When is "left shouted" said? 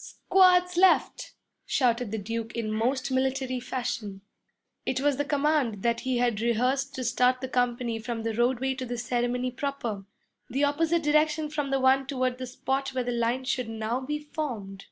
0.76-2.12